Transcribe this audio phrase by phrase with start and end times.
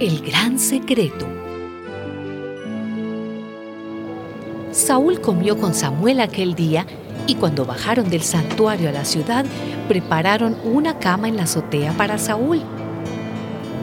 [0.00, 1.26] El gran secreto.
[4.70, 6.86] Saúl comió con Samuel aquel día
[7.26, 9.44] y cuando bajaron del santuario a la ciudad
[9.88, 12.62] prepararon una cama en la azotea para Saúl.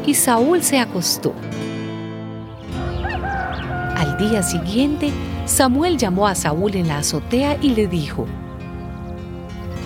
[0.06, 1.34] Y Saúl se acostó.
[4.06, 5.12] Al día siguiente,
[5.46, 8.28] Samuel llamó a Saúl en la azotea y le dijo,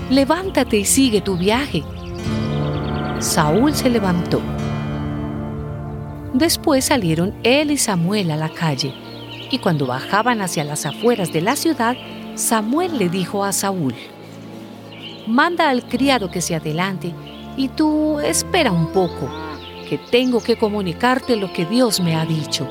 [0.09, 1.83] Levántate y sigue tu viaje.
[3.19, 4.41] Saúl se levantó.
[6.33, 8.93] Después salieron él y Samuel a la calle,
[9.49, 11.95] y cuando bajaban hacia las afueras de la ciudad,
[12.35, 13.95] Samuel le dijo a Saúl,
[15.27, 17.13] Manda al criado que se adelante,
[17.55, 19.29] y tú espera un poco,
[19.87, 22.67] que tengo que comunicarte lo que Dios me ha dicho.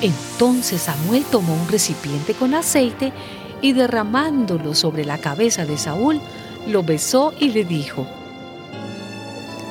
[0.00, 3.12] Entonces Samuel tomó un recipiente con aceite
[3.60, 6.20] y derramándolo sobre la cabeza de Saúl,
[6.68, 8.06] lo besó y le dijo,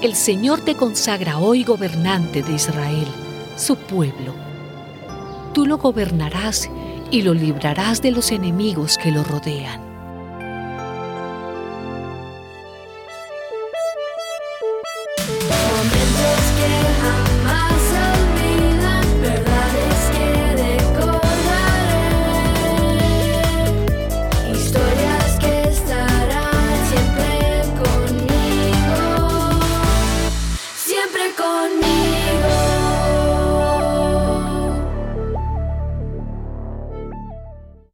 [0.01, 3.07] El Señor te consagra hoy gobernante de Israel,
[3.55, 4.33] su pueblo.
[5.53, 6.69] Tú lo gobernarás
[7.09, 9.96] y lo librarás de los enemigos que lo rodean.